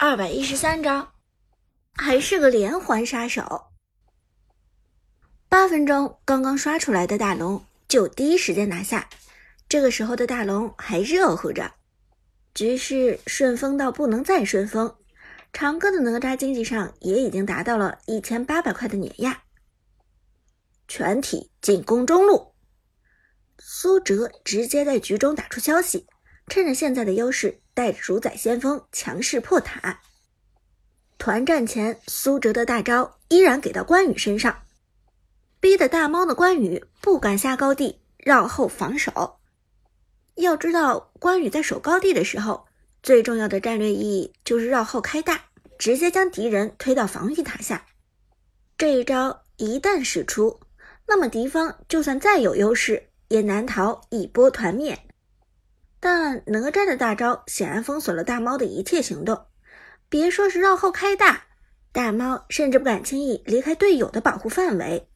[0.00, 1.12] 二百一十三章，
[1.96, 3.72] 还是个连环杀手。
[5.48, 9.08] 八分钟刚刚刷出来的大龙就第一时间拿下，
[9.68, 11.72] 这个时候的大龙还热乎着，
[12.54, 14.94] 局势顺风到不能再顺风。
[15.52, 19.42] 长歌的哪吒经济上也已经达到了一千八百块的碾压。
[20.86, 22.54] 全体进攻中路，
[23.58, 26.06] 苏哲直接在局中打出消息。
[26.48, 30.00] 趁着现在的优势，带着主宰先锋强势破塔。
[31.18, 34.62] 团战前，苏哲的大招依然给到关羽身上，
[35.60, 39.38] 逼得大猫的关羽不敢下高地，绕后防守。
[40.36, 42.66] 要知道，关羽在守高地的时候，
[43.02, 45.46] 最重要的战略意义就是绕后开大，
[45.78, 47.84] 直接将敌人推到防御塔下。
[48.76, 50.60] 这一招一旦使出，
[51.08, 54.96] 那么敌方就算再有优势，也难逃一波团灭。
[56.00, 59.46] 但哪吒的大招显然封锁了大猫的一切行动，
[60.08, 61.46] 别说是绕后开大，
[61.90, 65.08] 大猫甚至不敢轻易离开队友的保护范围。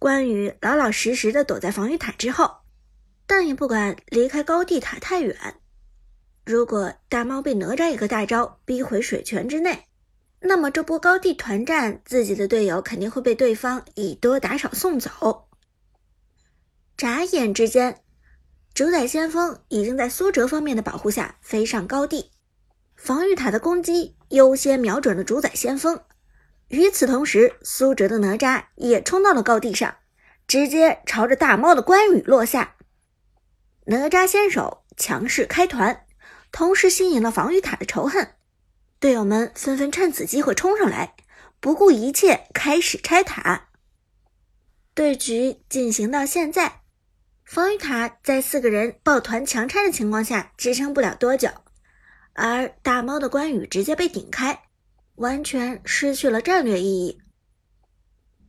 [0.00, 2.56] 关羽老老实实的躲在防御塔之后，
[3.26, 5.36] 但也不敢离开高地塔太远。
[6.44, 9.86] 如果大猫被哪吒一个大招逼回水泉之内，
[10.40, 15.48] 那么这波高地团战，自己的队友肯定会被对方以多打少送走。
[16.96, 18.00] 眨眼之间。
[18.74, 22.30] 主宰先锋已经在苏哲方面的保护下飞上高地，
[22.96, 26.00] 防御塔的攻击优先瞄准了主宰先锋。
[26.68, 29.96] 与此同时，苏哲的哪吒也冲到了高地上，
[30.46, 32.76] 直接朝着大猫的关羽落下。
[33.84, 36.06] 哪吒先手强势开团，
[36.50, 38.36] 同时吸引了防御塔的仇恨，
[38.98, 41.14] 队友们纷纷趁此机会冲上来，
[41.60, 43.68] 不顾一切开始拆塔。
[44.94, 46.81] 对局进行到现在。
[47.52, 51.50] 防御塔在四个人抱团强拆的情况下支撑不了多久，
[52.32, 54.62] 而大猫的关羽直接被顶开，
[55.16, 57.20] 完全失去了战略意义。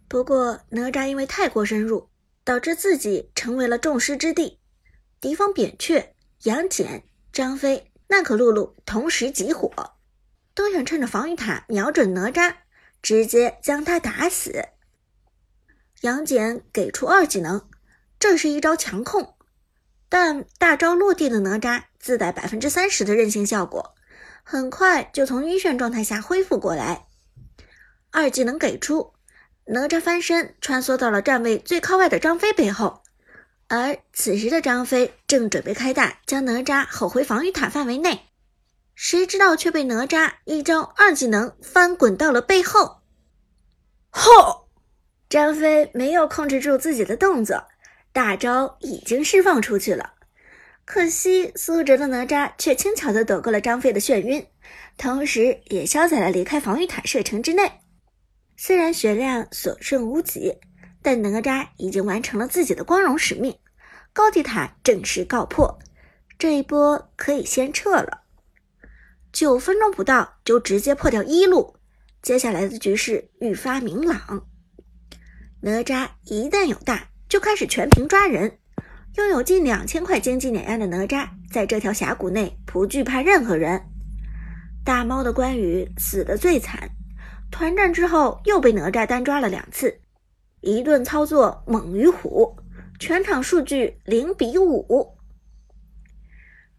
[0.07, 2.07] 不过哪吒因为太过深入，
[2.45, 4.57] 导致自己成为了众矢之的，
[5.19, 9.69] 敌方扁鹊、杨戬、张飞、娜可露露同时集火，
[10.55, 12.55] 都想趁着防御塔瞄准哪吒，
[13.01, 14.69] 直接将他打死。
[16.03, 17.67] 杨戬给出二技能。
[18.23, 19.35] 这是一招强控，
[20.07, 23.95] 但大招落地的哪吒自带百分之三十的韧性效果，
[24.43, 27.07] 很快就从晕眩状态下恢复过来。
[28.11, 29.11] 二技能给出，
[29.65, 33.03] 哪吒翻身穿梭到了站位最靠外的张飞背后，
[33.67, 38.29] 而此时的张飞正准备开大将哪吒吼回防御塔范围内，
[38.95, 43.01] 谁知道却被哪吒一招二技能翻滚到了背后。
[44.11, 44.69] 吼！
[45.27, 47.65] 张飞没有控制住自己的动作。
[48.13, 50.13] 大招已经释放出去了，
[50.85, 54.45] 可惜苏哲的哪吒却轻巧地躲过了张飞的眩晕，
[54.97, 57.79] 同时也消在了离开防御塔射程之内。
[58.55, 60.59] 虽然血量所剩无几，
[61.01, 63.57] 但哪吒已经完成了自己的光荣使命，
[64.13, 65.79] 高地塔正式告破，
[66.37, 68.21] 这一波可以先撤了。
[69.31, 71.77] 九分钟不到就直接破掉一路，
[72.21, 74.47] 接下来的局势愈发明朗。
[75.61, 77.09] 哪吒一旦有大。
[77.33, 78.59] 就开始全屏抓人，
[79.15, 83.81] 拥有近两千块经济碾压的哪吒，在这条峡谷内不惧怕任何人。
[84.85, 86.91] 大猫的关羽死的最惨，
[87.49, 89.99] 团战之后又被哪吒单抓了两次，
[90.61, 92.55] 一顿操作猛于虎，
[92.99, 95.17] 全场数据零比五。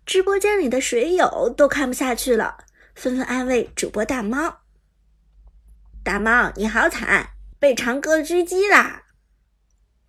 [0.06, 2.58] 直播间里的水友都看不下去了，
[2.94, 4.58] 纷纷安慰主播大猫
[6.04, 9.00] ：“大猫你好惨，被长歌狙击啦！”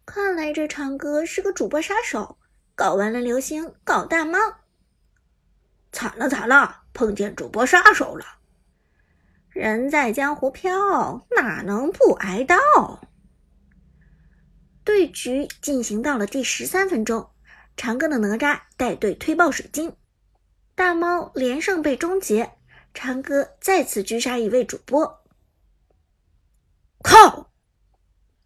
[0.05, 2.37] 看来这长歌是个主播杀手，
[2.75, 4.37] 搞完了流星，搞大猫，
[5.91, 8.25] 惨了惨了，碰见主播杀手了。
[9.49, 12.55] 人在江湖飘，哪能不挨刀？
[14.83, 17.31] 对局进行到了第十三分钟，
[17.75, 19.97] 长歌的哪吒带队推爆水晶，
[20.75, 22.51] 大猫连胜被终结，
[22.93, 25.23] 长歌再次狙杀一位主播。
[27.01, 27.51] 靠！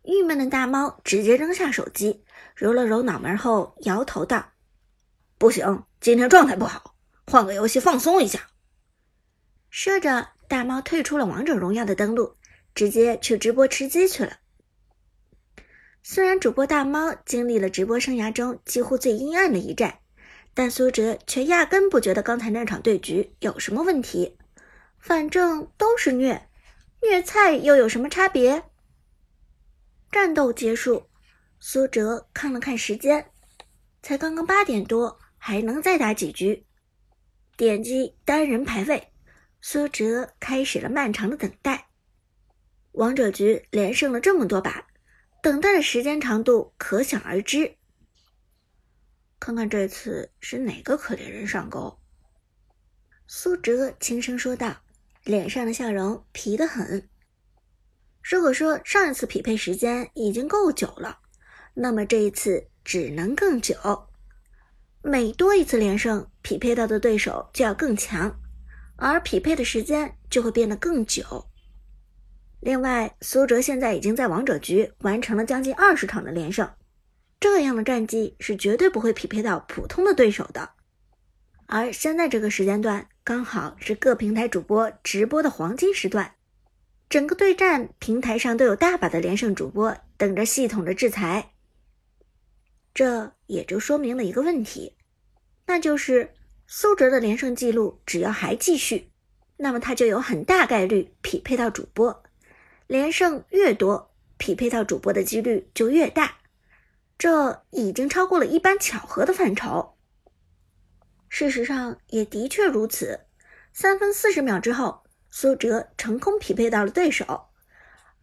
[0.03, 2.23] 郁闷的大猫直接扔下手机，
[2.55, 4.51] 揉了揉脑门后摇头道
[5.39, 6.93] ：“不行，今天状态不好，
[7.25, 8.39] 换个游戏放松一下。”
[9.71, 12.35] 说着，大猫退出了王者荣耀的登录，
[12.75, 14.33] 直接去直播吃鸡去了。
[16.03, 19.97] 虽然主播大猫经历了直播生涯中几乎最阴暗的一战，
[20.53, 24.37] 但苏哲却压根不觉得刚才那场对局有什么问题，
[24.99, 26.47] 反正都是虐，
[27.01, 28.68] 虐菜又有什么差别？
[30.11, 31.07] 战斗结束，
[31.59, 33.29] 苏哲看了看时间，
[34.01, 36.65] 才刚刚八点多，还能再打几局。
[37.55, 39.11] 点击单人排位，
[39.61, 41.89] 苏哲开始了漫长的等待。
[42.93, 44.87] 王者局连胜了这么多把，
[45.43, 47.75] 等待的时间长度可想而知。
[49.39, 51.99] 看看这次是哪个可怜人上钩？
[53.27, 54.81] 苏哲轻声说道，
[55.23, 57.07] 脸上的笑容皮得很。
[58.21, 61.19] 如果说上一次匹配时间已经够久了，
[61.73, 63.75] 那么这一次只能更久。
[65.01, 68.39] 每多一次连胜，匹配到的对手就要更强，
[68.97, 71.45] 而匹配的时间就会变得更久。
[72.59, 76.69] 另外，苏哲现在已经在王者局完成了将近二十场的连胜，
[77.39, 80.71] 这样的战绩是绝对不会匹配到普通的对手的。
[81.67, 86.33] 而现在这个时间段刚好是各平台主播直播的黄金时段，
[87.09, 91.51] 整个对战平台上都有大把的连胜主播等着系统的制裁。
[92.93, 94.95] 这也就说明了一个问题，
[95.65, 96.33] 那就是
[96.67, 99.11] 苏哲的连胜记录只要还继续，
[99.57, 102.23] 那么他就有很大概率匹配到主播。
[102.85, 106.37] 连胜越多，匹配到主播的几率就越大，
[107.17, 109.95] 这已经超过了一般巧合的范畴。
[111.27, 113.21] 事实上也的确如此。
[113.71, 117.47] 三分四十秒之后，苏哲成功匹配到了对手，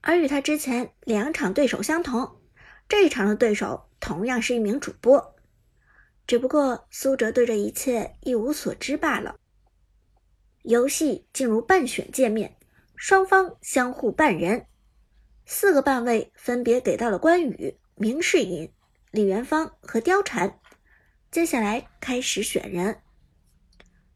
[0.00, 2.40] 而与他之前两场对手相同，
[2.88, 5.36] 这一场的对手同样是一名主播，
[6.26, 9.36] 只不过苏哲对这一切一无所知罢了。
[10.62, 12.56] 游戏进入半选界面。
[12.98, 14.68] 双方相互半人，
[15.44, 18.72] 四个半位分别给到了关羽、明世隐、
[19.10, 20.58] 李元芳和貂蝉。
[21.30, 23.02] 接下来开始选人，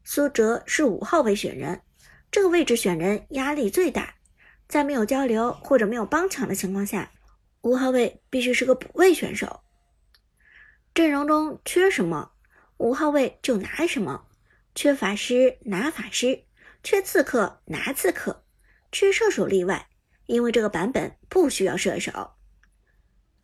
[0.03, 1.83] 苏哲是五号位选人，
[2.31, 4.15] 这个位置选人压力最大，
[4.69, 7.11] 在没有交流或者没有帮抢的情况下，
[7.61, 9.59] 五号位必须是个补位选手。
[10.93, 12.31] 阵容中缺什么，
[12.77, 14.27] 五号位就拿什么，
[14.73, 16.45] 缺法师拿法师，
[16.81, 18.45] 缺刺客拿刺客。
[18.93, 19.87] 缺射手例外，
[20.25, 22.31] 因为这个版本不需要射手。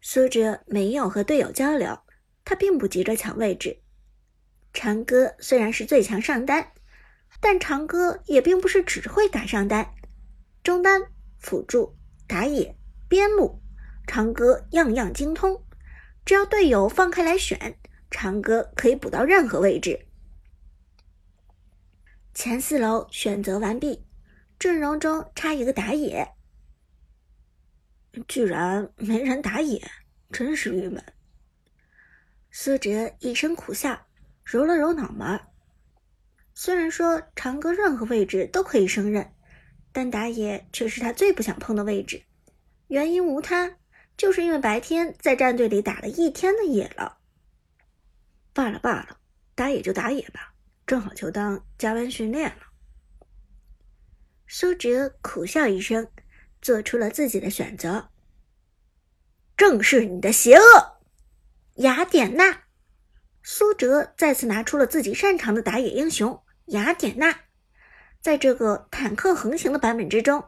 [0.01, 1.99] 苏哲没有和队友交流，
[2.45, 3.81] 他并不急着抢位置。
[4.73, 6.71] 长歌虽然是最强上单，
[7.39, 9.93] 但长歌也并不是只会打上单，
[10.63, 11.01] 中单、
[11.37, 11.95] 辅助、
[12.27, 12.75] 打野、
[13.07, 13.61] 边路，
[14.05, 15.63] 长歌样样精通。
[16.25, 17.77] 只要队友放开来选，
[18.09, 20.07] 长歌可以补到任何位置。
[22.33, 24.03] 前四楼选择完毕。
[24.59, 26.33] 阵容中差一个打野，
[28.27, 29.79] 居然没人打野，
[30.31, 31.03] 真是郁闷。
[32.49, 34.07] 苏哲一声苦笑，
[34.43, 35.39] 揉了揉脑门。
[36.59, 39.31] 虽然说长歌任何位置都可以胜任，
[39.91, 42.23] 但打野却是他最不想碰的位置。
[42.87, 43.77] 原因无他，
[44.17, 47.19] 就是因为白天在战队里打了一天的野了。
[48.53, 49.19] 罢了罢了，
[49.53, 50.55] 打野就打野吧，
[50.87, 52.63] 正好就当加班训练了。
[54.47, 56.09] 苏哲苦笑一声，
[56.59, 58.09] 做出了自己的选择。
[59.55, 60.97] 正是你的邪恶，
[61.75, 62.63] 雅典娜。
[63.43, 67.41] 苏哲再次拿出了自己擅长的打野英雄雅典娜。
[68.21, 70.43] 在这个坦克横行的版本之中，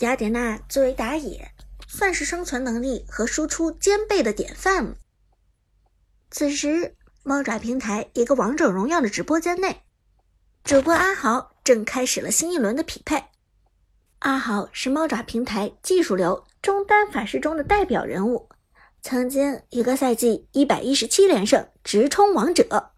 [0.00, 1.52] 雅典娜作为打野，
[1.88, 4.96] 算是生存能力和输出兼备的典范。
[6.30, 9.82] 此时，猫爪平台一个王者荣耀的直播间内。
[10.62, 13.24] 主播阿豪正开始了新一轮的匹配。
[14.20, 18.48] 阿豪是猫爪平台技术流中单法师中的代表人物，
[19.00, 22.92] 曾经一个赛季一百一十七连胜，直冲王者。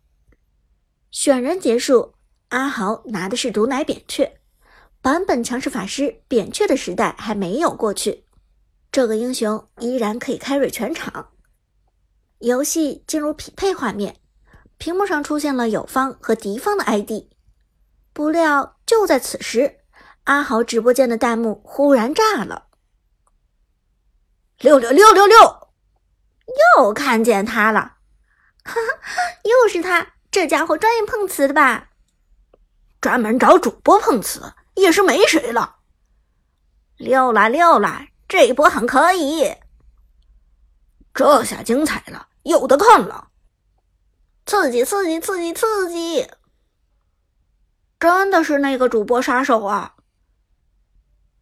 [1.10, 2.14] 选人结束，
[2.50, 4.40] 阿豪拿的是毒奶扁鹊，
[5.00, 8.24] 版本强势法师扁鹊的时代还没有过去，
[8.90, 11.30] 这个英雄依然可以 carry 全场。
[12.40, 14.16] 游戏进入匹配画面，
[14.78, 17.30] 屏幕上出现了友方和敌方的 ID。
[18.12, 19.76] 不料，就在此时，
[20.24, 22.66] 阿豪直播间的弹幕忽然炸了
[24.58, 25.68] ：“六六六六六，
[26.76, 27.98] 又看见他了！
[28.64, 31.89] 哈哈，又是他，这家伙专业碰瓷的吧？
[33.00, 35.76] 专门找主播碰瓷，也是没谁了。
[36.96, 39.56] 溜了溜了，这一波很可以，
[41.14, 43.28] 这下精彩了，有的看了，
[44.44, 46.30] 刺激刺激刺激刺激！”
[47.98, 49.94] 真的是那个主播杀手啊！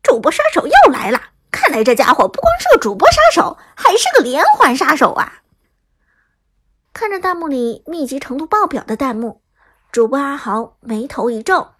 [0.02, 5.42] 主播杀手又来了，看来这家伙不光是个主播杀手，还是个连环杀手啊！
[6.92, 9.42] 看着弹幕里密集程度爆表的弹幕，
[9.98, 11.72] 主播阿豪眉头一皱：“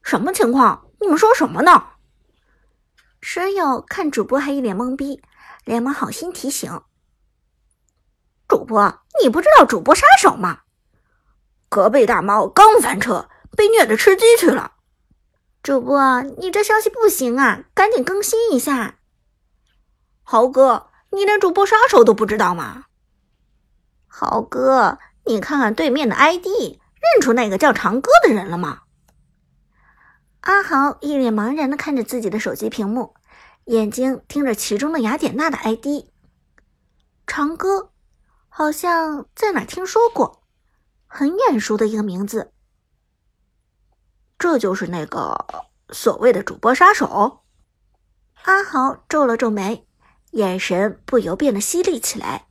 [0.00, 0.86] 什么情况？
[0.98, 1.88] 你们说什么呢？”
[3.20, 5.22] 舍友看主播还一脸懵逼，
[5.66, 6.80] 连忙好心提醒
[8.48, 10.60] ：“主播，你不知道主播杀手吗？”
[11.68, 14.72] 隔壁大猫刚翻车，被虐的吃鸡去了，
[15.62, 18.96] 主播，你这消息不行啊，赶紧更新一下。
[20.22, 22.86] 豪哥，你连主播杀手都不知道吗？
[24.06, 28.82] 豪哥，你看看对面的 ID，认出那个叫长歌的人了吗？
[30.40, 33.14] 阿豪一脸茫然的看着自己的手机屏幕，
[33.64, 36.06] 眼睛盯着其中的雅典娜的 ID。
[37.26, 37.90] 长歌，
[38.50, 40.42] 好像在哪听说过，
[41.06, 42.52] 很眼熟的一个名字。
[44.38, 45.46] 这就是那个
[45.88, 47.44] 所谓的主播杀手。
[48.42, 49.86] 阿豪皱了皱眉，
[50.32, 52.46] 眼神不由变得犀利起来。